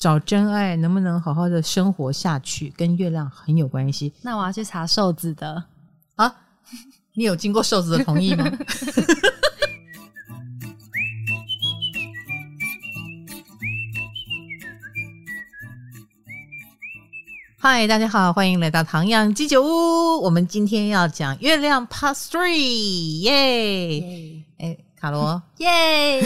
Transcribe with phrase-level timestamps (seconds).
[0.00, 4.10] 找真爱能不能好好的生活下去，跟月亮很有关系。
[4.22, 5.62] 那我要去查瘦子的
[6.16, 6.34] 啊，
[7.12, 8.50] 你有经过瘦子的同意吗？
[17.58, 20.22] 嗨，大家好，欢迎来到唐阳鸡酒屋。
[20.22, 24.29] 我们今天要讲月亮 Part Three，耶！
[25.00, 25.10] 哎。
[25.10, 26.20] 卡罗， 耶！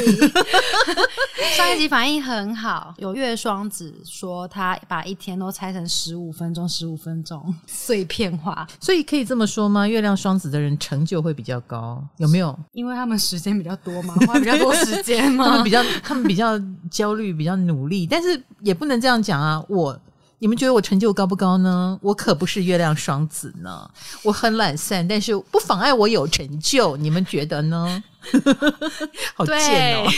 [1.57, 9.87] 上一集反应很好，有月双子说他把一天都拆成十五分钟，十五分钟 碎片化，所以可以这么说吗？
[9.87, 12.59] 月亮双子的人成就会比较高，有没有？
[12.73, 16.61] 因为他们时间比较多嘛，花比较多时间嘛， 他们比较他们比较
[16.91, 19.97] 焦虑，比较努力，但是也不能这样讲啊，我。
[20.41, 21.99] 你们觉得我成就高不高呢？
[22.03, 23.89] 我可不是月亮双子呢，
[24.23, 26.99] 我很懒散，但是不妨碍我有成就。
[26.99, 28.03] 你们觉得呢？
[29.35, 30.11] 好贱哦！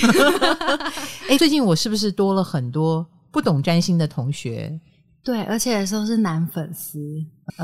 [1.28, 4.78] 哎，最近我是不是多了很多不懂占星的同学？
[5.22, 6.98] 对，而且都是男粉丝。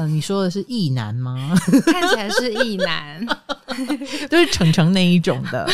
[0.08, 1.54] 你说的是异男吗？
[1.86, 3.24] 看起来是异男，
[4.28, 5.68] 都是成成那一种的。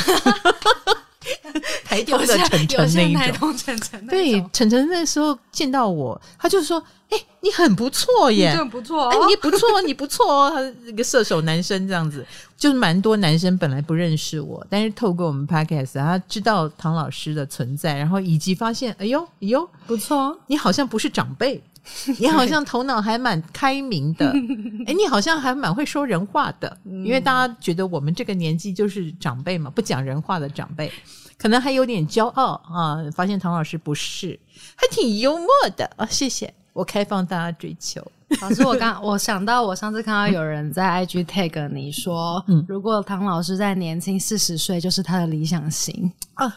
[1.84, 10.50] 台东的晨晨那一种，晨晨对，晨晨那时候见到我，他就说：“哎、欸，你很不错耶，很不错，哎、欸，你不错，你不错哦。
[10.54, 12.24] ”他一个射手男生这样子，
[12.56, 21.62] 就是蛮多男生本来不认识我，但是透过我们 Podcast，他知道唐老师的存在，然后以及发现，哎呦，哎呦，不错，你好像不是长辈，
[22.18, 24.30] 你好像头脑还蛮开明的，
[24.86, 30.90] 哎、欸，你好像还蛮会说人话的，因为大家觉得我们这个年纪就是长辈嘛，不讲人话的长辈。
[31.36, 32.98] 可能还有点骄傲啊！
[33.14, 34.36] 发现唐老师不是，
[34.74, 36.04] 还挺幽默的啊！
[36.06, 38.04] 谢谢，我开放大家追求。
[38.40, 46.52] 老师，我刚 我想到，我上次看到有人在 IG tag 你说，嗯，如果唐老师再年轻四十岁，就是他的理想型啊！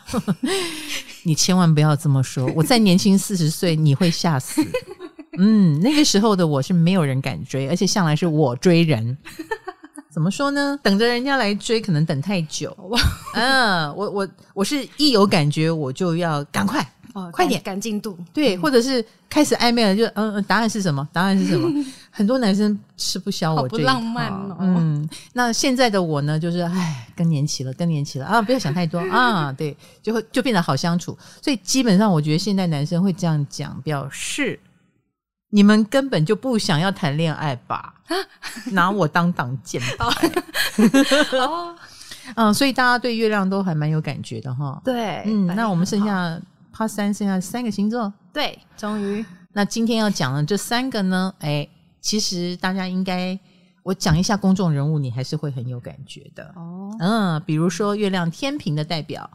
[1.22, 4.66] 你千万不要这么说，我再年轻四十岁，你会吓死。
[5.44, 9.18] 嗯，那个时候的我是没有人敢追，而且向来是我追人。
[10.12, 10.78] 怎么说呢？
[10.84, 12.76] 等着人家来追，可能等太久。
[13.34, 18.16] 嗯，我我我是一有感觉我就要赶快，哦，快点赶进度。
[18.34, 21.08] 对，或者是开始暧昧了，就嗯，答案是什么？
[21.12, 21.86] 答案是什么？
[22.12, 23.94] 很多男生吃不消我这一套。
[23.94, 24.58] 不浪漫哦。
[24.60, 28.42] 嗯，那现在的我呢，就是唉，更年期了，更年期了啊！
[28.42, 31.18] 不要想太多啊，对，就会就变得好相处。
[31.42, 34.60] 所以基本上，我觉得现在男生会这样讲，表示。
[35.54, 37.94] 你们根本就不想要谈恋爱吧？
[38.72, 39.96] 拿我当挡箭牌。
[41.38, 41.76] 哦，
[42.36, 44.82] 嗯，所以大家对月亮都还蛮有感觉的哈。
[44.84, 46.40] 对，嗯，那我们剩下
[46.74, 48.12] Part 三，剩下三个星座。
[48.32, 49.26] 对，终于。
[49.54, 51.34] 那今天要讲的这三个呢？
[51.40, 51.68] 哎，
[52.00, 53.38] 其实大家应该
[53.84, 56.54] 我讲一下公众人物，你还是会很有感觉的。
[56.56, 59.30] 哦，嗯，比如说月亮天平的代表，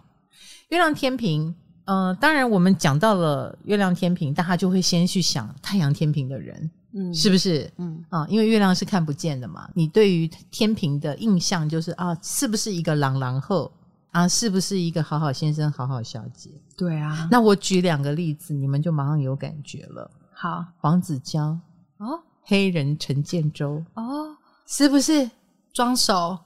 [0.70, 1.54] 月亮天秤。
[1.86, 7.70] 嗯、呃，当然，我们讲到了月亮天平，大家就会先去想太阳天平的人，嗯，是不是？
[7.78, 9.68] 嗯啊，因为月亮是看不见的嘛。
[9.74, 13.72] 你对于天平的印象就是啊，是不是一个朗朗后
[14.10, 16.50] 啊，是不是一个好好先生、好好小姐？
[16.76, 17.28] 对啊。
[17.30, 20.10] 那我举两个例子，你们就马上有感觉了。
[20.32, 21.58] 好，黄子佼
[21.98, 24.36] 哦，黑人陈建州哦，
[24.66, 25.30] 是不是
[25.72, 26.36] 装熟？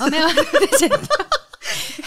[0.00, 0.28] 哦，没有。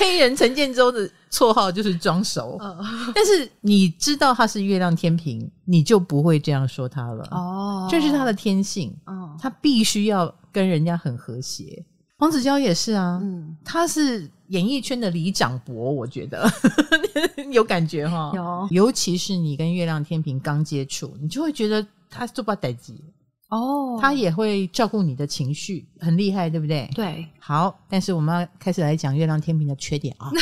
[0.02, 2.60] 黑人陈建州的绰号就是装熟，
[3.14, 7.24] 但是你知道他是月亮天平，你就不会这样说他了。
[7.30, 8.92] 哦，这是他的天性。
[9.06, 11.86] 哦，他必须要跟人家很和谐。
[12.18, 16.52] 黄子佼也是啊，嗯，他是演艺圈的李长伯，我觉得
[17.52, 18.32] 有感觉哈。
[18.36, 22.94] 有，尤其是你跟月亮天平刚接触，你就会觉得他做不代志。
[23.52, 26.90] 哦，他也会照顾你的情绪，很厉害，对不对？
[26.96, 30.32] 对，好，但是我们要开始来讲月亮天平的缺点啊。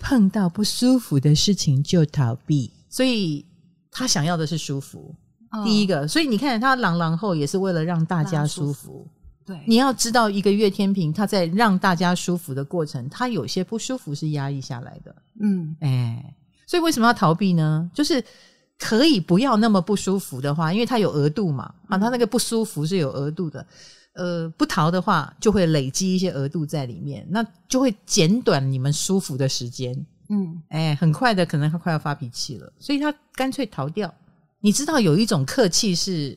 [0.00, 3.44] 碰到不舒服的事情就逃避，所以
[3.90, 5.12] 他想要的是舒服。
[5.50, 8.66] 哦、第一个，所以你看他朗朗后也是为了让大家舒服。
[8.66, 9.08] 舒服
[9.46, 15.16] 对，你要知道，一个月天平他在让大家舒服的过程，他有些不舒服是压抑下来的。
[15.40, 16.34] 嗯，哎，
[16.68, 17.90] 所以为什么要逃避呢？
[17.92, 18.24] 就是。
[18.78, 23.66] 可以不要那么不舒服的话，因为它有额度嘛，啊，它那个不舒服是有额度的，
[24.12, 34.12] 呃，不逃的话就会累积一些额度在里面，那就会减短你们舒服的时间，嗯，哎，很快的，可能他快要发脾气了，所以他干脆逃掉。
[34.60, 36.36] 你知道有一种客气是，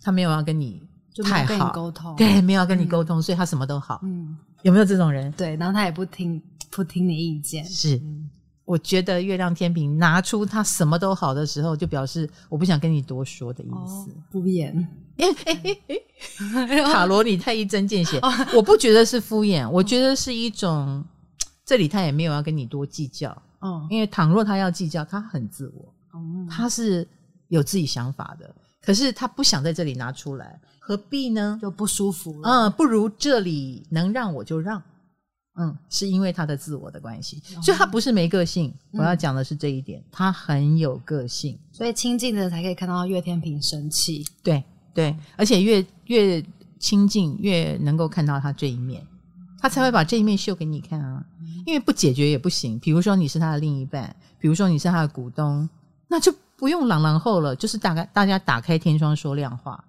[0.00, 0.82] 他没有要跟你
[1.24, 5.32] 太好，沟通，对，没有要跟你沟通，嗯，所以他什么都好，嗯，有没有这种人？
[5.32, 7.96] 对，然后他也不听不听你意见，是。
[7.96, 8.28] 嗯
[8.68, 14.86] 我觉得月亮天平拿出他什么都好的时候，就表示我不想跟你多说的意思，敷衍。
[16.92, 18.20] 卡罗，你太一针见血。
[18.54, 21.02] 我不觉得是敷衍，我觉得是一种，
[21.64, 27.08] 这里他也没有要跟你多计较，嗯，因为倘若他要计较，他很自我，嗯，他是
[27.48, 31.58] 有自己想法的，可是他不想在这里拿出来，何必呢？
[31.62, 32.38] 就不舒服。
[32.44, 34.82] 嗯，不如这里能让我就让。
[35.58, 38.72] 嗯，是因为他的自我的关系，所以他不是没个性。
[38.92, 44.24] 嗯、我要讲的是这一点，他很有个性，所以亲近的才可以看到岳天平生气。
[44.42, 44.62] 对
[44.94, 46.44] 对，而且越越
[46.78, 49.04] 亲近，越能够看到他这一面，
[49.60, 51.24] 他才会把这一面秀给你看啊。
[51.66, 52.78] 因为不解决也不行。
[52.78, 55.68] 比如说你是他的另一半，比如说你是他的股东，
[56.06, 59.84] 那就不用朗朗后了，就是大概大家打开天窗说亮话。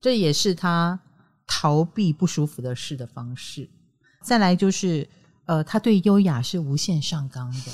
[0.00, 0.98] 这也是他
[1.46, 3.68] 逃避不舒服的事的方式。
[4.22, 5.08] 再来就是，
[5.46, 7.72] 呃，他对优雅是无限上纲的。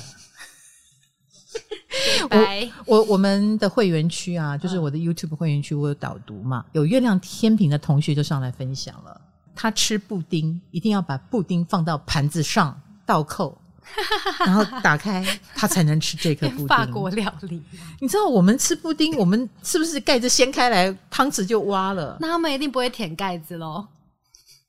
[2.31, 9.21] 我我我们的会员区啊，就是我的 YouTube 会员区，我有导读嘛，有月亮天平的同学就上来分享了。
[9.55, 13.61] 他吃布丁，一定要把布丁放到盘子上倒扣，
[14.47, 15.25] 然后打开，
[15.55, 16.69] 他才能吃这颗布丁。
[16.69, 17.61] 法国料理，
[18.01, 22.17] 你知道我们吃布丁，我们是不是盖子掀开来，汤匙就挖了？
[22.21, 23.87] 那他们一定不会舔盖子喽。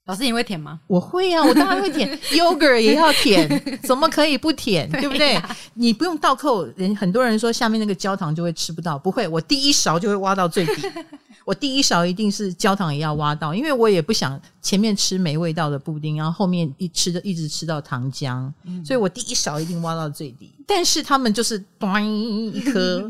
[0.10, 0.80] 老师，你会舔吗？
[0.88, 2.10] 我会啊，我当然会舔。
[2.34, 3.48] Yogurt 也要舔，
[3.86, 4.90] 怎么可以不舔？
[4.90, 5.36] 对不对？
[5.36, 10.82] 啊、你不用倒扣，人很多人说下面那个焦糖就会吃不到，不会，我第一勺就会挖到最底。
[11.46, 20.52] 我第一勺一定是焦糖也要挖到，因为我也不想前面吃没味道的布丁，然后后面一吃的一直吃到糖浆，嗯、所以我第一勺一定挖到最底。
[20.66, 23.08] 但是他们就是端一颗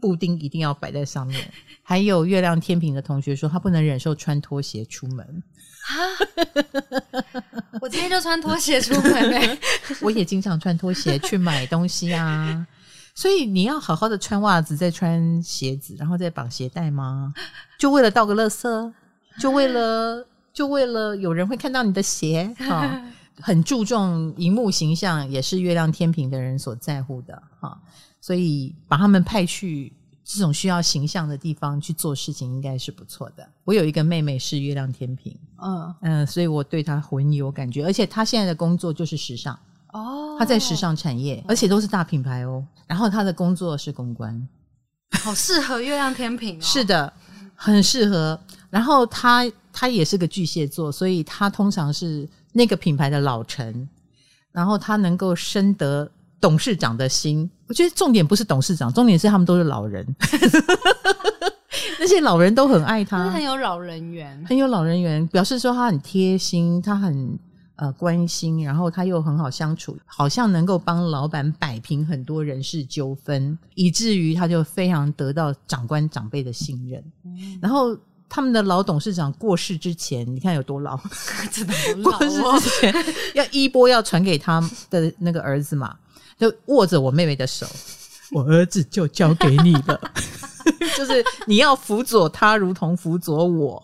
[0.00, 1.46] 布丁一定要摆在上面。
[1.82, 5.42] 还有月亮天平的同学说，他不能忍受穿拖鞋出门。
[5.88, 5.96] 啊！
[7.80, 9.58] 我今天就穿拖鞋出门嘞。
[10.02, 12.66] 我也经常穿拖鞋去买东西啊。
[13.14, 17.32] 所以你要好好的穿袜子，再穿鞋子，然后再绑鞋带吗？
[17.78, 18.92] 就为了倒个垃圾？
[19.40, 22.54] 就为了就为了有人会看到你的鞋？
[22.58, 23.02] 哈，
[23.40, 27.80] 很注重荧幕形象，也是月亮天平的人所在乎的哈。
[28.20, 29.92] 所以把他们派去。
[30.30, 33.48] 这种需要形象的地方去做事情，应该是不错的。
[33.64, 37.84] 我有一个妹妹是月亮天秤，嗯嗯，所以我对他很有感觉。
[37.84, 39.58] 而且他现在的工作就是时尚
[39.92, 42.64] 哦，他在时尚产业，而且都是大品牌哦。
[42.86, 44.48] 然后他的工作是公关，
[45.20, 46.60] 好适合月亮天平哦。
[46.60, 47.12] 是的，
[47.54, 48.38] 很适合。
[48.70, 53.88] 然后他他也是个巨蟹座，所以他通常是那个品牌的老臣。
[54.50, 56.10] 然后他能够深得
[56.40, 60.04] 董事长的心，我觉得重点不是董事长，重点是他们都是老人，
[61.98, 67.38] 那些老人都很爱他，很有老人缘，很有老人缘，表示说他很贴心，他很
[67.76, 77.96] 呃关心，然后他又很好相处，好像能够帮老板摆平很多人事纠纷，以至于他就非常得到长官长辈的信任，嗯、然后。
[78.30, 81.00] 他们的老董事长过世之前，你看有多老？
[81.50, 82.18] 真的老哦。
[82.18, 82.94] 过世之前
[83.34, 84.60] 要衣钵要传给他
[84.90, 85.96] 的那个儿子嘛，
[86.38, 87.66] 就握着我妹妹的手，
[88.32, 89.98] 我儿子就交给你了。
[90.96, 93.82] 就是你要辅佐他，如同辅佐我。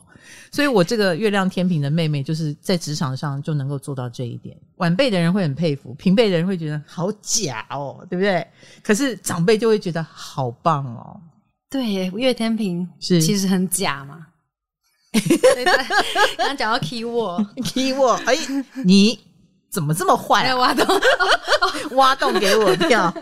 [0.50, 4.56] 所以我这个月亮天平的妹妹，就是在职场上就能够做到这一点。
[4.76, 8.46] 晚辈的人会很佩服，平辈的人会觉得好假哦，对不对？
[8.82, 11.20] 可是长辈就会觉得好棒哦。
[11.68, 14.26] 对，月天平是其实很假嘛。
[16.36, 18.36] 刚刚讲到 keyword，keyword，哎，
[18.84, 19.18] 你
[19.70, 20.56] 怎么这么坏啊？
[20.56, 21.00] 挖洞，
[21.96, 23.12] 挖洞给我跳，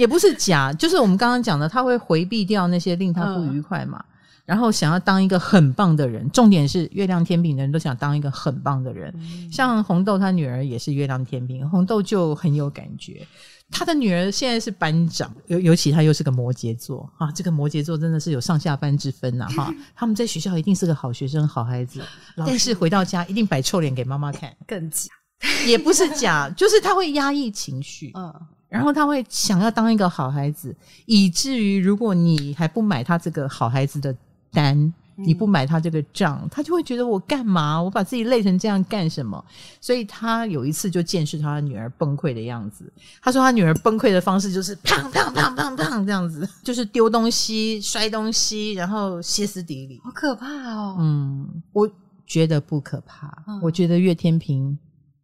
[0.00, 4.16] 也不是假，就是我们刚刚讲的，他会回避掉那些令他不愉快嘛，嗯、
[4.46, 6.26] 然后想要当一个很棒的人。
[6.30, 13.26] 重点是月亮天秤的人都想当一个很棒的人，嗯、像红豆他女儿也是月亮天秤，红豆就很有感觉。
[13.70, 19.72] 他的女儿现在是班长，尤尤其他又是个摩羯座啊，这个摩羯座真的是有上下班之分呐哈。
[19.94, 22.00] 他们在学校一定是个好学生、好孩子，
[22.38, 25.12] 但是回到家一定摆臭脸给妈妈看，更假，
[25.68, 28.34] 也不是假，就是他会压抑情绪，嗯，
[28.70, 30.74] 然后他会想要当一个好孩子，
[31.04, 34.16] 以至于如果你还不买他这个好孩子的
[34.50, 34.90] 单。
[35.22, 37.78] 你不买他这个账，他就会觉得我干嘛？
[37.82, 39.44] 我把自己累成这样干什么？
[39.78, 42.90] 所以他有一次就见识他的女儿崩溃的样子。
[43.20, 50.96] 他说他女儿崩溃的方式就是 砰砰砰砰砰这样子，就是丢东西、摔东西，然后歇斯底里，好可怕哦。
[50.98, 51.86] 嗯，我
[52.24, 54.78] 觉得不可怕，嗯、我觉得岳天平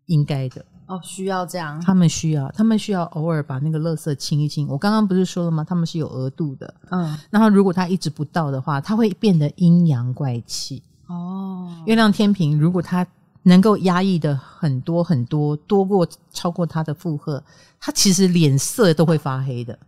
[0.07, 0.63] 应该的。
[0.87, 4.69] 哦，需要这样，他们需要，他们需要偶尔把那个垃圾清一清。
[4.69, 5.65] 我刚刚不是说了吗？
[5.69, 7.19] 他们是有额度的，嗯。
[7.29, 10.83] 然后如果他一直不到的话，他会变得阴阳怪气。
[11.09, 13.07] 哦，月亮天平，如果他
[13.43, 17.43] 能够压抑的很多很多，多过超过他的负荷，
[17.81, 19.79] 他其实脸色都会发黑的。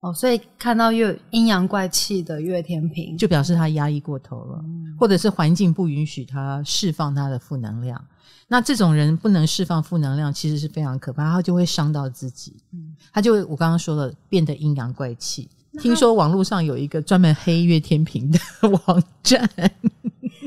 [0.00, 4.60] 哦，所以看到月阴阳怪气的月天平，就表示他压抑过头了。
[4.64, 8.02] 嗯、或者是环境不允许他释放他的负能量。
[8.48, 12.56] 那这种人不能释放负能量，其实是非常可怕，他就会伤到自己。
[12.72, 15.48] 嗯他就会我刚刚说了，变得阴阳怪气。
[15.80, 18.38] 听说网络上有一个专门黑月天平的
[18.86, 19.48] 网站，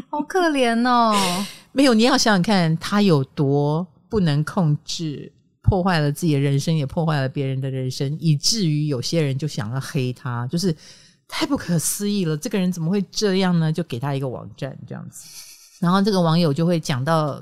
[0.10, 1.16] 好可怜哦。
[1.72, 5.32] 没有，你要想想看，他有多不能控制，
[5.62, 10.76] 破坏了自己的人生，也破坏了别人的人生，以至于有些人就想要黑他，就是
[11.28, 12.36] 太不可思议了。
[12.36, 13.72] 这个人怎么会这样呢？
[13.72, 15.28] 就给他一个网站这样子，
[15.80, 17.42] 然后这个网友就会讲到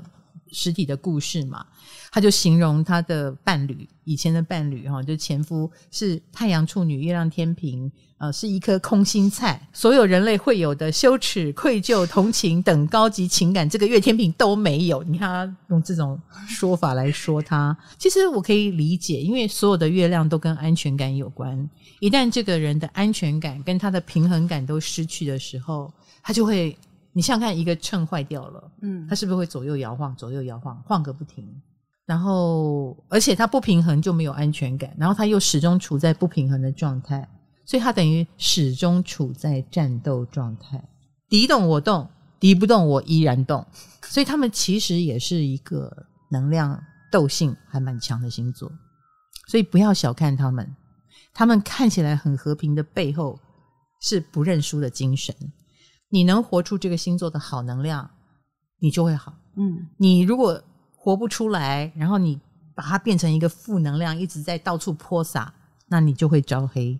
[0.52, 1.64] 实体的故事嘛。
[2.10, 15.02] 他就形容他的伴侣，以前的伴侣哈，就前夫是太阳处女、月亮天平，呃，是一颗空心菜，所有人类会有的羞耻、愧疚、同情等高级情感，这个月天平都没有。
[15.02, 21.68] 你看他用这种说法来说他，其实我可以理解，因为所有的月亮都跟安全感有关。
[22.00, 26.74] 一旦这个人的安全感跟他的平衡感都失去的时候，他就会，
[27.12, 31.46] 你想想看，一个秤坏掉了，嗯，他是不是会左右摇晃、左右摇晃、晃个不停？
[32.06, 37.28] 然后，而且它不平衡就没有安全感，然后它又始终处在不平衡的状态，
[37.66, 40.82] 所以它等于始终处在战斗状态，
[41.28, 42.08] 敌动我动，
[42.40, 43.66] 敌不动我依然动，
[44.04, 45.94] 所以他们其实也是一个
[46.30, 48.72] 能量斗性还蛮强的星座，
[49.46, 50.74] 所以不要小看他们，
[51.34, 53.38] 他们看起来很和平的背后
[54.00, 55.34] 是不认输的精神。
[56.08, 58.10] 你能活出这个星座的好能量，
[58.78, 59.34] 你就会好。
[59.56, 60.60] 嗯，你如果
[60.96, 62.40] 活不出来，然后你
[62.74, 65.52] 把它变成一个负能量，一直在到处泼洒，
[65.88, 66.98] 那你就会招黑。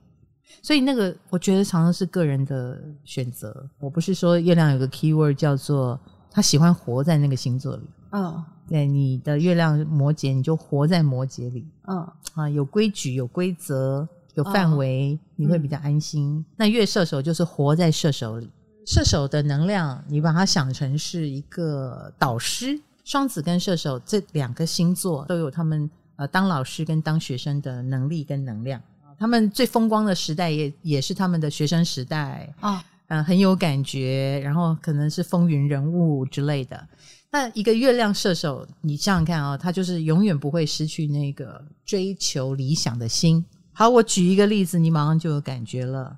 [0.62, 3.68] 所以那个，我觉得常常是个人的选择。
[3.78, 5.98] 我不是说月亮有个 keyword 叫做
[6.30, 7.82] 他喜欢活在那个星座里。
[8.10, 11.66] 嗯、哦，对，你的月亮摩羯，你就活在摩羯里。
[11.86, 16.38] 嗯、哦，啊，有规矩、有规则、有范围，哦、你会比较安心。
[16.38, 18.48] 嗯、那月射手就是活在射手里，
[18.90, 22.80] 射手的能量，你把它想成是一个导师。
[23.04, 28.80] 双子跟射手这两个星座都有他们呃当老师跟当学生的能力跟能量，
[29.18, 36.88] 他们最风光的时代也也是他们的学生时代啊，嗯、呃，很有感觉，然后可能是风云人物之类的。
[37.30, 43.44] 那一个月亮射手，你想想看啊、哦，他就是永远不会失去那个追求理想的心。
[43.74, 46.16] 好，我举一个例子，你马上就有感觉了，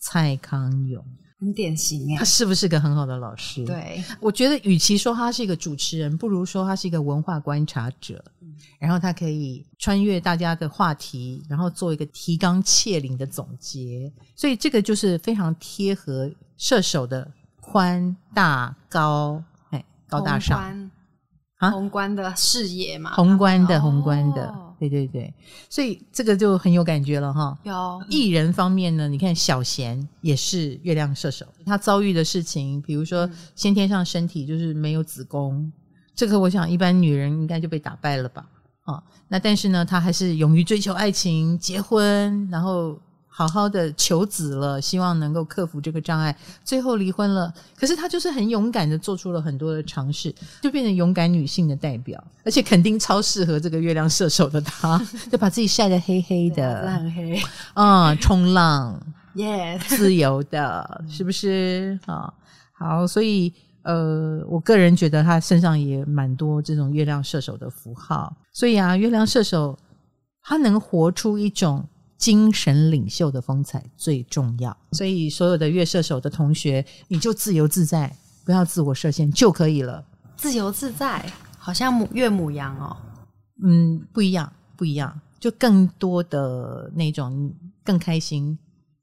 [0.00, 1.04] 蔡康永。
[1.42, 3.64] 很典型耶，他是不是个很好的老师？
[3.64, 8.24] 对，我觉得与其说他是一个主持人，不如说他是一个文化观察者。
[8.40, 14.12] 嗯，然后他可以穿越大家的话题，然后做一个提纲挈领的总结。
[14.36, 17.28] 所以这个就是非常贴合射手的
[17.60, 20.90] 宽大高，哎，高大上宏观
[21.58, 24.46] 啊，宏观的视野嘛，宏观的宏观的。
[24.46, 25.34] 哦对对对，
[25.68, 27.56] 所以这个就很有感觉了哈。
[27.62, 35.72] 有艺人方面呢，你看小贤也是月亮射手，他遭遇的事情，比如说先天上身体就是没有子宫，
[36.14, 38.46] 这个我想一般女人应该就被打败了吧？
[38.84, 42.98] 啊，那但是呢，他还是勇于追求爱情，结婚，然后。
[43.34, 47.52] 好好的求子了，希望能够克服这个障碍，最后离婚了。
[47.74, 55.00] 可是她就是很勇敢的做出了很多的尝试，就变成勇敢女性的代表，而且肯定超适合这个月亮射手的她，
[55.32, 57.42] 就把自己晒得黑黑的，很黑，
[57.74, 59.00] 嗯，冲浪，
[59.36, 59.88] 耶，Yes.
[59.96, 62.30] 自由的，是不是啊？
[62.74, 63.50] 好，所以
[63.82, 69.78] 呃，我个人觉得她身上也蛮多这种月亮射手的符号，所以啊，月亮射手
[70.42, 71.82] 她能活出一种。
[72.22, 80.04] 精神领袖的风采最重要，所以所有的月射手的同学，你就自由自在，不要自我设限就可以了。
[80.36, 82.96] 自由自在，好像母月母羊哦，
[83.64, 87.52] 嗯，不一样，不一样，就更多的那种
[87.82, 88.56] 更开心，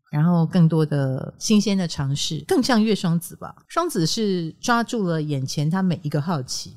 [0.10, 3.54] 然后更多的新鲜的尝试，更像月双子吧。
[3.68, 6.74] 双子是抓住了眼前他每一个好奇，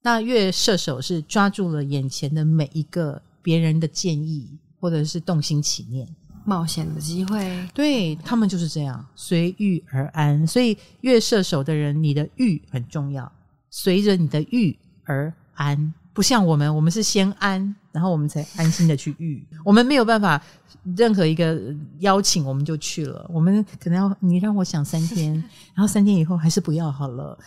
[0.00, 4.58] 那月射手是抓住了眼前的每一个别人的建议。
[4.80, 6.06] 或者是动心起念、
[6.44, 10.46] 冒险的机会，对，他们就是这样随遇而安。
[10.46, 13.30] 所以月射手的人，你的遇很重要，
[13.70, 19.44] 随着你的遇而安，不像我们，我们是先安，然后我们才安心的去遇。
[19.64, 20.40] 我们没有办法，
[20.96, 21.60] 任何一个
[21.98, 25.32] 邀请我们就去了，我们可能要你让我想三天，
[25.74, 27.38] 然后三天以后还是不要好了。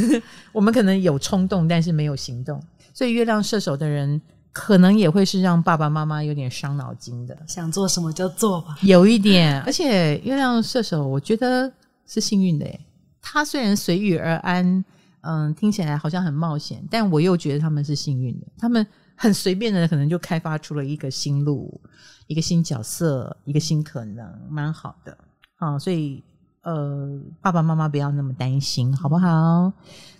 [0.52, 2.62] 我们可能有冲动，但是没有行动。
[2.94, 4.20] 所以月亮射手的人。
[4.58, 8.74] 可能也会是让爸爸妈妈有点伤脑筋的，想做什么就做吧。
[8.80, 11.70] 有一点，而且月亮射手，我觉得
[12.06, 12.80] 是幸运的诶。
[13.20, 14.82] 他虽然随遇而安，
[15.20, 18.46] 嗯，听起来好像很冒险，但我又觉得他们是幸运的。
[18.56, 18.84] 他们
[19.14, 21.78] 很随便的，可能就开发出了一个新路、
[22.26, 25.18] 一个新角色、一个新可能，蛮好的
[25.56, 25.78] 啊。
[25.78, 26.24] 所以，
[26.62, 29.70] 呃，爸爸妈妈不要那么担心，好不好？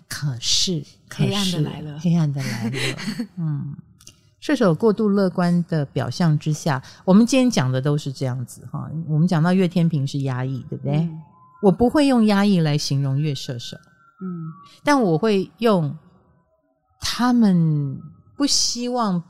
[0.07, 2.71] 可是，可是黑暗的来了，黑暗的来了。
[3.35, 3.75] 嗯，
[4.39, 8.89] 射手过度乐观的表象之下，我们今天讲的都是这样子哈。
[9.07, 10.97] 我们讲到月天平是压抑，对不对？
[10.97, 11.21] 嗯、
[11.61, 13.75] 我不会用压抑来形容月射手，
[14.21, 14.45] 嗯，
[14.83, 15.97] 但我会用
[16.99, 17.99] 他们
[18.35, 19.21] 不希望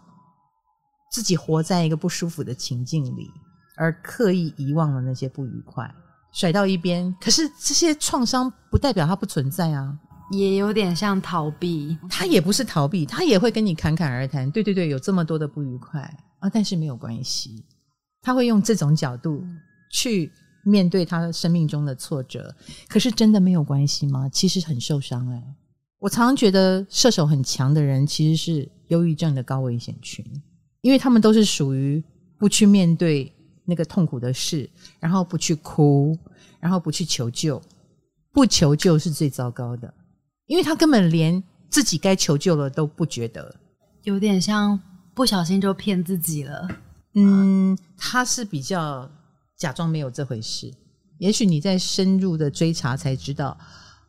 [1.09, 3.31] 自己活在一个不舒服的情境里，
[3.77, 5.89] 而刻意遗忘了那些不愉快，
[6.33, 7.15] 甩到一边。
[7.21, 9.97] 可是这些创伤不代表它不存在啊。
[10.31, 14.49] 也有点像逃避，他也不是逃避，他也会跟你侃侃而谈。
[14.51, 16.01] 对对对，有这么多的不愉快
[16.39, 17.63] 啊，但是没有关系，
[18.21, 19.41] 他会用这种角度
[19.91, 20.31] 去
[20.63, 22.53] 面对他生命中的挫折。
[22.89, 24.27] 可是真的没有关系吗？
[24.27, 25.41] 其实很受伤哎。
[25.99, 30.23] 我常常觉得射手很强的人其实是忧郁症的高危险群，
[30.81, 32.03] 因为他们都是属于
[32.37, 33.33] 不去面对
[33.65, 34.69] 那个痛苦的事，
[34.99, 36.15] 然后不去哭，
[36.59, 37.61] 然后不去求救，
[38.31, 39.91] 不求救是最糟糕的。
[40.47, 43.55] 因为他根本连自己该求救了都不觉得，
[44.03, 44.79] 有点像
[45.13, 46.67] 不小心就骗自己了。
[47.13, 49.09] 嗯，他是比较
[49.57, 50.73] 假装没有这回事。
[51.17, 53.57] 也许你在深入的追查才知道，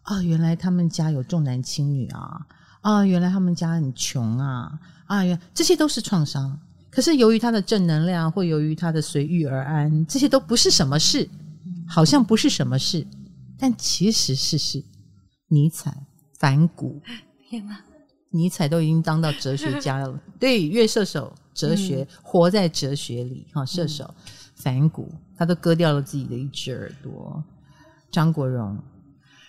[0.02, 2.46] 啊，原来他们家有重男轻女啊，
[2.82, 6.58] 啊，原来他们家很穷啊，啊，原来这些都是创伤。
[6.90, 11.28] 可是由于他的正能量，或由于他的随遇而安，这些都不是什么事，
[11.86, 13.06] 好像不是什么事，
[13.58, 14.84] 但其实是是。
[15.50, 16.06] 尼采。
[16.38, 17.00] 反骨，
[17.48, 17.80] 天哪！
[18.30, 20.20] 尼采都已经当到哲学家了。
[20.38, 23.64] 对，月射手，哲学、嗯、活在哲学里哈。
[23.64, 27.42] 射手、嗯、反骨，他都割掉了自己的一只耳朵。
[28.10, 28.78] 张国荣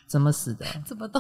[0.08, 0.65] 怎么死的？
[0.88, 1.19] 怎么都？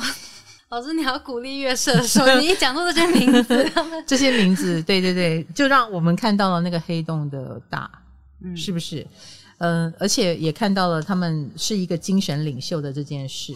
[0.69, 3.71] 老师，你要鼓励月射手，你一讲出这些名字，
[4.07, 7.91] 这些名字，对对对，就让我们看到了那个黑洞的大，
[8.41, 9.05] 嗯、是不是？
[9.57, 13.53] 嗯、呃，而且也看到了他们是一个精神领袖的这件事。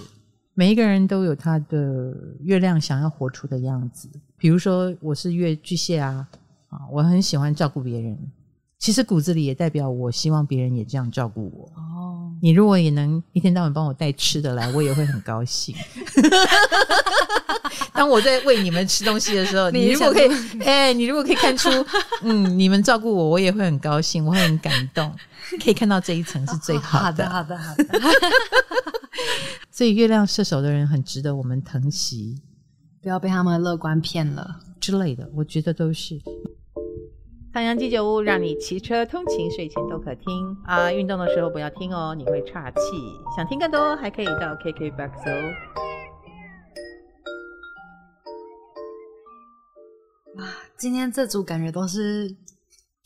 [0.55, 4.07] 每一个人都有他的月亮想要活出的样子，
[4.37, 6.27] 比如说我是月巨蟹啊，
[6.69, 8.17] 啊，我很喜欢照顾别人，
[8.77, 11.71] 其实骨子里也代表我希望别人也这样照顾我。
[11.75, 15.75] 哦，你如果也能一天到晚帮我带吃的来，我也会很高兴。
[17.93, 20.29] 当我在喂你们吃东西的时候，你如果可以，
[20.61, 21.69] 哎、欸，你如果可以看出，
[22.21, 25.11] 嗯，你们照顾我，我也会很高兴，我会很感动。
[25.63, 27.29] 可以看到这一层是最好的。
[27.29, 27.99] 好的，好的，好的。
[29.75, 32.39] 所以月亮射手的人很值得我们疼惜，
[33.01, 35.27] 不要被他们的乐观骗了之类的。
[35.33, 36.21] 我觉得都是。
[37.51, 42.77] 唐阳鸡酒屋让你骑车通勤、睡前都可听啊，运动的时候不要听哦，你会岔气。
[43.35, 45.53] 想听更多，还可以到 KKBOX 哦。
[50.35, 50.45] 哇，
[50.77, 52.35] 今天这组感觉都是。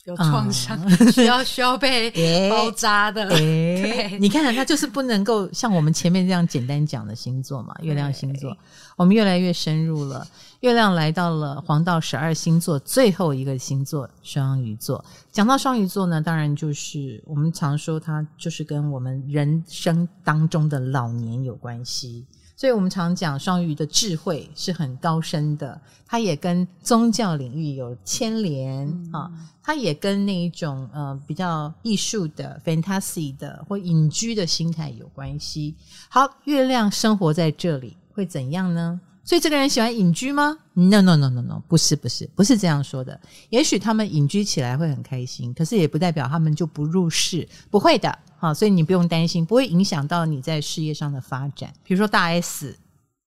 [0.07, 2.09] 有创伤， 嗯、需要需要被
[2.49, 3.29] 包扎的。
[4.19, 7.75] 你看，它就是不能够像我们前面这样简单讲的星座嘛。
[7.81, 8.55] 月亮星座，
[8.95, 10.25] 我们越来越深入了。
[10.61, 15.03] 月亮来到了黄道十二星座最后一个星座双鱼座。
[15.29, 22.25] 讲到双鱼座呢，当然就是我们常说它就是跟我们人生当中的老年有关系。
[22.57, 35.75] 所以我们常讲双鱼的智慧是很高深的，它也跟宗教领域有牵连啊，它也跟那一种呃比较艺术的 fantasy 的或隐居的心态有关系。
[36.09, 38.99] 好，月亮生活在这里会怎样呢？
[39.23, 43.19] 所以这个人喜欢隐居吗？No no no no no，不是不是不是这样说的。
[43.49, 48.17] 也许他们隐居起来会很开心，可是也不代表他们就不入世，不会的。
[48.37, 51.73] 好，所以你不用担心，不会影响到你在事业上的发展。
[51.83, 52.77] 比如说大 S、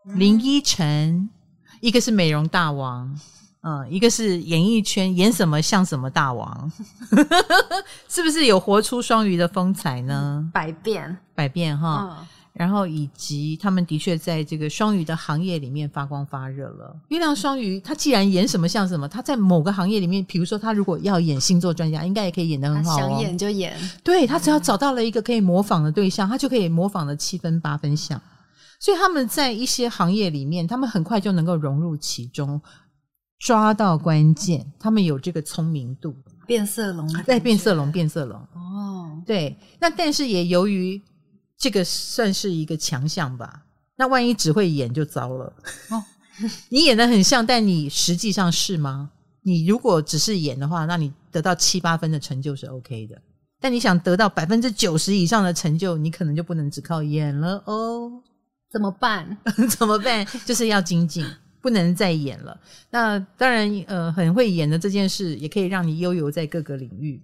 [0.05, 1.29] 林依晨，
[1.81, 3.19] 一个是美容大王，
[3.63, 6.73] 嗯，一个是演艺圈演什么像什么大王，
[8.09, 10.49] 是不是有活出双鱼的风采呢？
[10.53, 12.17] 百变，百变哈。
[12.21, 16.95] 嗯然后以及他们的确在这个双鱼的行业里面发光发热了。
[17.09, 22.99] 月亮双鱼，他既然演什么像什么，他在某个行业里面，比如说他如果要演星座专家，应该也可以演得很好哦。
[22.99, 28.21] 想演就演，对，他只要找到了一个可以模仿的对象，他就可以模仿的七分八分像。
[28.81, 32.61] 所以他们在一些行业里面，他们很快就能够融入其中，
[33.39, 34.67] 抓到关键。
[34.79, 36.15] 他们有这个聪明度，
[36.47, 38.39] 变色龙，对，变色龙，变色龙。
[38.55, 41.01] 哦，对，那但是也由于。
[41.61, 43.63] 这个算是一个强项吧？
[43.97, 45.53] 那万一只会演就糟了。
[45.91, 46.03] 哦，
[46.71, 49.11] 你演得很像，但你实际上是吗？
[49.43, 53.21] 你如果只是演的话，那你得到七八分的成就是 OK 的。
[53.61, 58.11] 但你想得到百分之九十以上的成就，你可能就不能只靠演了哦。
[58.73, 59.37] 怎么办？
[59.79, 60.27] 怎么办？
[60.47, 61.27] 就是要精进，
[61.61, 62.59] 不能再演了。
[62.89, 67.23] 那当然，呃，很会演的这件事，也可以让你悠游在各个领域。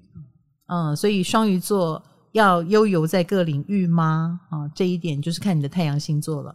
[0.66, 2.04] 嗯，所以双鱼座。
[2.36, 4.38] 要悠游在各领域吗？
[4.50, 6.54] 啊，这一点就是看你的太阳星座了。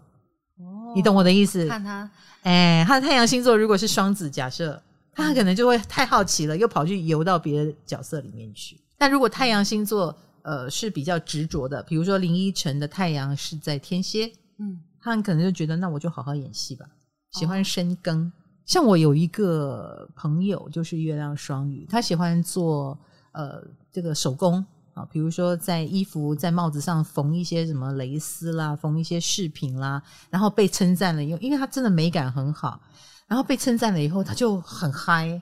[0.59, 1.67] 哦，你懂我的意思？
[1.67, 2.09] 看他，
[2.43, 4.79] 哎，他的太阳星座如果是双子，假设
[5.11, 8.79] 他可能就会太好奇了，又跑去游到别的角色里面去。
[8.95, 16.85] 但如果太阳星座呃是比较执着的，比如说林依晨的太阳是在天蝎，嗯，他很可能就觉得那我就好好演戏吧，
[17.31, 18.21] 喜欢深耕。
[18.21, 18.31] 哦，
[18.67, 22.95] 像我有一个朋友就是月亮双鱼，他喜欢做
[23.31, 24.63] 呃这个手工。
[24.93, 32.79] 啊，比如说在衣服、在帽子上缝一些什么蕾丝啦，缝一些饰品啦，然后被称赞了因为，因为他真的美感很好，
[33.27, 35.41] 然后被称赞了以后，他就很嗨，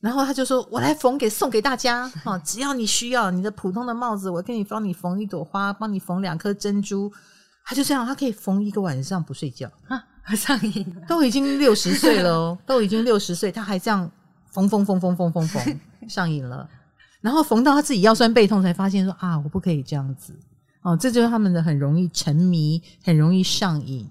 [0.00, 7.10] 然后他就说：“我来缝给送给大家，哈，只要你需要你的普通的帽子，我给你帮你缝一朵花，帮你缝两颗珍珠。”
[7.64, 10.04] 他就这样，他可以缝一个晚上不睡觉啊，
[10.36, 14.08] 上瘾，都已经六十岁了哦，都已经六十岁，他还这样
[14.52, 16.68] 缝缝缝缝缝缝缝， 上瘾了。
[17.26, 20.32] 然后缝到他自己腰酸背痛，才发现说啊，我不可以这样子。
[20.82, 24.08] 哦，这就是他们的很容易沉迷，很容易上瘾，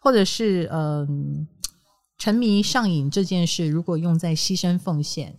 [0.00, 1.46] 或者是嗯，
[2.18, 5.32] 沉迷上瘾这件事，如果用在牺牲奉献，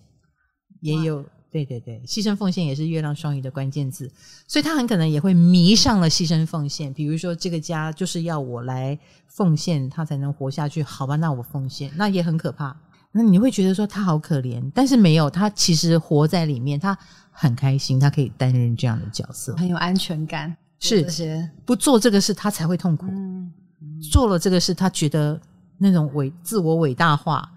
[0.80, 4.10] 也有对对对，牺牲奉献也是月亮双鱼的关键字，
[4.48, 12.80] 所以他很可能也会迷上了牺牲奉献，比如说这个家就是要我来奉献，他才能活下去，好吧，那我奉献，那也很可怕。
[13.12, 16.96] 那你会觉得说他好可怜，但是没有，他其实活在里面，他
[17.32, 20.56] 很开心，他可以担任这样的角色，很有安全感。
[20.80, 23.08] 是这些不做这个事，他才会痛苦。
[23.10, 25.42] 嗯嗯、做了这个事，他觉得
[25.78, 27.52] 那种伟自我伟大化，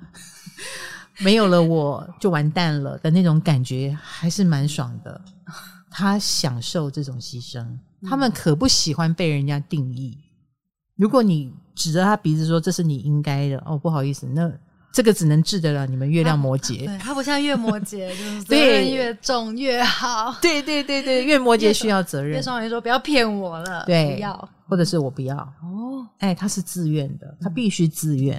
[1.20, 5.20] 没有了我就完蛋了的那种感觉，还是蛮爽的。
[5.90, 7.64] 他享受这种牺牲，
[8.08, 10.18] 他们可不喜欢被人家定义。
[10.96, 14.50] 如果你指着他鼻子说这是你应该的，哦，不好意思，那。
[14.92, 20.36] 这个只能治得了你们月亮摩羯， 对，他不像月摩羯，就是 责任越重越好。
[20.42, 22.32] 对对对对，月摩羯需要责任。
[22.32, 25.36] 月双鱼说不要骗我了，对，不要，或者是我不要。
[25.36, 28.38] 哦，哎，他是自愿的，他必须自愿。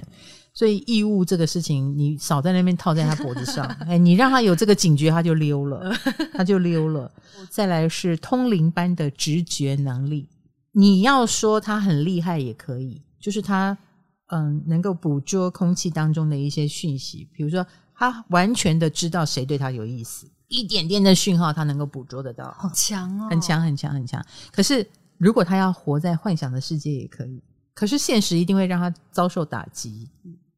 [0.52, 5.92] 所以义务这个事情，你少在那边套在他脖子上， 哎，你让他有这个警觉，他就溜了，
[6.32, 7.10] 他就溜了。
[7.50, 10.28] 再来是通灵般的直觉能力，
[10.70, 13.76] 你要说他很厉害也可以，就是他。
[14.28, 24.24] 嗯，能够捕捉空气当中的一些讯息，比如说他完全的知道谁对他有意思，一点点的讯号他能够捕捉得到，好强哦，很强很强很强。
[24.50, 24.86] 可是
[25.18, 27.42] 如果他要活在幻想的世界也可以，
[27.74, 30.08] 可是现实一定会让他遭受打击，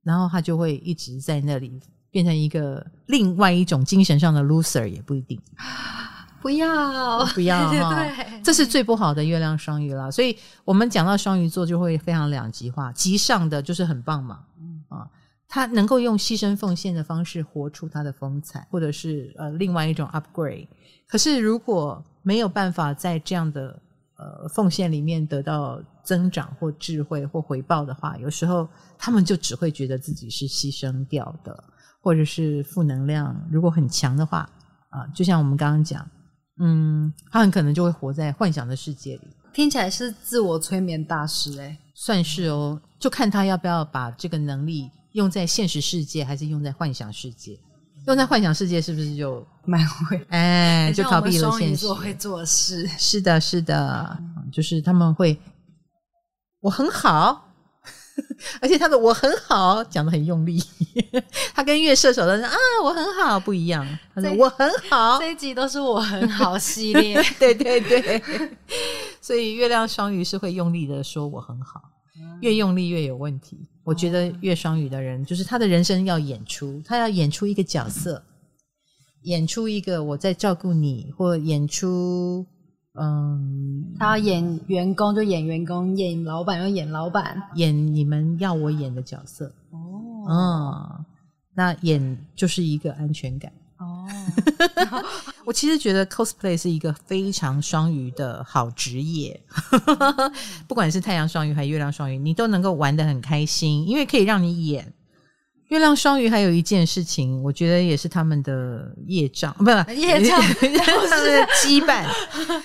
[0.02, 5.40] 然后他就会一直在那里变成一个另外一种精神上的 loser 也不一定。
[6.46, 8.06] 不要不要哈，
[8.40, 10.12] 这是最不好的月亮双鱼了。
[10.12, 14.44] 所以我们讲到双鱼座就会非常两极化，极上的就是很棒嘛，
[14.88, 15.10] 啊，
[15.48, 20.68] 他能够用牺牲奉献的方式活出他的风采，或者是呃另外一种 upgrade。
[21.08, 23.82] 可是如果没有办法在这样的
[24.16, 31.64] 呃奉献里面得到增长或智慧或回报的话，有时候他们就只会觉得自己是牺牲掉的，
[32.00, 34.48] 或者是负能量如果很强的话
[34.90, 36.08] 啊，就像我们刚刚讲。
[36.58, 39.28] 嗯，他很可能就会活在幻想的世界里。
[39.52, 42.80] 听起来是自我催眠大师诶、欸，算是哦。
[42.98, 47.58] 就看他要不要把这个能力用在现实世界，还是用在幻想世界。
[48.06, 50.26] 用在幻想世界是不是就蛮会？
[50.30, 51.76] 哎，就逃避了现实。
[51.76, 54.18] 做会做事，是的，是的，
[54.52, 55.38] 就是他们会，
[56.60, 57.45] 我很好。
[58.60, 60.62] 而且他的我很好，讲得很用力。
[61.54, 63.86] 他跟月射手的人啊，我很好不一样。
[64.14, 67.22] 他说我很好，这一集都是我很好系列。
[67.38, 68.22] 对 对对，
[69.20, 71.82] 所以月亮双鱼是会用力的说我很好，
[72.40, 73.68] 越用力越有问题。
[73.84, 78.22] 我觉得月双鱼的人，就是他的人生要演出，他要演出一个角色，
[79.22, 82.46] 演出一个我在照顾你，或演出。
[82.98, 89.52] 嗯，他要演员工就演员工，演老板就演老板，演你们要我演的角色。
[89.70, 91.04] 哦，嗯，
[91.54, 93.52] 那演就是一个安全感。
[93.78, 94.08] 哦，
[95.44, 99.38] 我其实觉得 cosplay 是一个非常双鱼的好职业，
[100.66, 104.90] 不管是太阳双鱼还是月亮双鱼，你都能够玩的很开心，因为可以让你演。
[105.68, 112.06] 月亮双鱼还有一件事情，我觉得也是他们的业障，不是业障，他们的羁绊，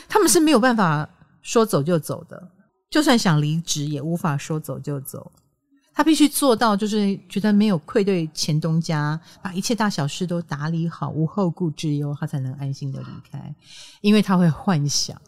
[0.07, 1.09] 他们是没有办法
[1.41, 2.49] 说走就走的，
[2.89, 5.31] 就算想离职也无法说走就走。
[5.93, 13.53] 他必须做到，就是觉得没有愧对前东家，把一切大小事都打理好，无后顾之忧，他才能安心的离开。
[13.99, 15.19] 因为他会幻想，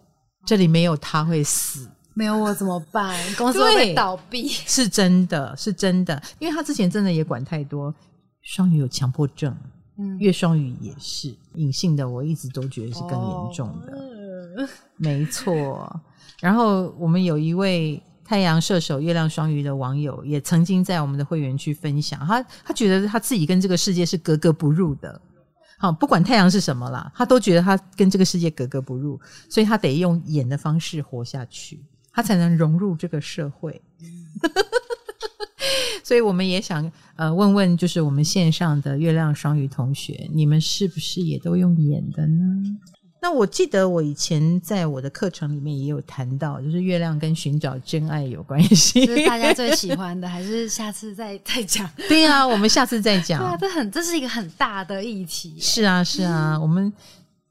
[0.45, 1.89] 这里没有他会死。
[2.13, 3.17] 没有我怎么办？
[3.35, 6.21] 公司会倒闭，是真的，是真的。
[6.39, 7.93] 因为他之前真的也管太多。
[8.41, 9.55] 双鱼有强迫症，
[9.97, 13.93] 嗯，月双鱼也是隐性的，我一直都觉得是更严重的。
[13.93, 16.01] 哦、没错。
[16.41, 25.21] 然后我们有一位太阳射手、月亮双鱼的网友，也曾经在我们的会员区分享，他他觉得他自己跟这个世界是格格不入的。
[25.77, 29.17] 好，不管太阳是什么啦，他都觉得他跟这个世界格格不入，
[29.49, 31.81] 所以他得用演的方式活下去，
[32.13, 33.81] 他才能融入这个社会。
[36.03, 42.43] 所以我们也想呃问问，就是我们线上的月亮双鱼同学，你们是不是也都用演的呢？
[43.21, 51.89] 那我记得我以前在我的课程里面也有谈到，就是月亮跟寻找真爱有关系，就是大家最喜欢的， 还是下次再再讲？
[52.09, 53.39] 对啊，我们下次再讲。
[53.39, 55.55] 对啊，这很这是一个很大的议题。
[55.57, 56.91] 是啊，是啊，我们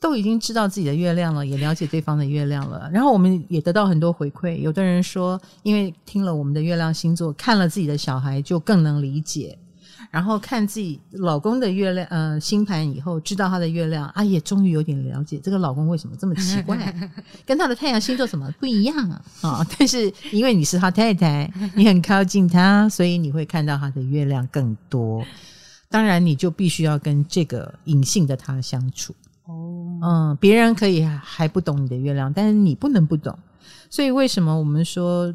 [0.03, 4.57] 都已经知道自己的月亮了，也了解对方的月亮了，然后我们也得到很多回馈。
[4.57, 9.57] 有的人说，因为听了我们的月亮星座，看了自己的小孩，就更能理解。
[10.11, 16.77] 然后看自己老公的月亮，呃，星盘以后知道他的月亮，啊，也终于有点了解这个老公为什么这么奇怪，
[17.47, 19.23] 跟他的太阳星座什么不一样啊？
[19.41, 25.25] 啊、哦，但是因为你是他太太，你很靠近他，所以你会看到他的月亮更多。
[25.89, 29.15] 当然，你就必须要跟这个隐性的他相处。
[30.03, 33.39] 哦，嗯，别人可以还不懂你的月亮，但是你不能不懂。
[33.89, 35.33] 所以为什么我们说？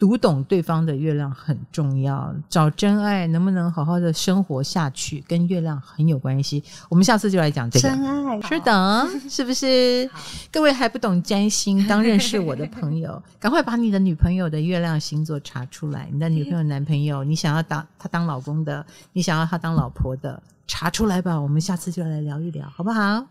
[0.00, 6.62] 读懂对方的月亮很重要，找真爱能不能好好的生活下去，跟月亮很有关系。
[6.88, 7.88] 我们下次就来讲这个。
[7.88, 10.08] 真爱是的，是不是？
[10.52, 16.08] 各位还不懂占星，刚认识我的朋友， 赶快把你的女朋友的月亮星座查出来。
[16.12, 21.40] 你的女朋友、男朋友，你想要当他当老公的，你想要他当老婆的，查出来吧。
[21.40, 23.26] 我们下次就来聊一聊，好不好？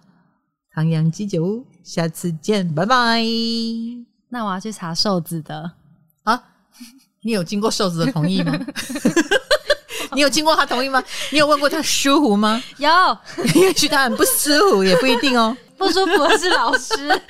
[0.77, 3.23] 唐阳鸡酒屋，下次见，拜拜。
[4.29, 5.71] 那我要去查瘦子的
[6.21, 6.39] 啊。
[7.21, 8.55] 你有经过瘦子的同意吗？
[10.13, 11.03] 你有经过他同意吗？
[11.31, 12.61] 你有问过他舒服吗？
[12.77, 12.87] 有，
[13.59, 15.57] 也许他很不舒服，也不一定哦。
[15.79, 17.21] 不舒服的是老师。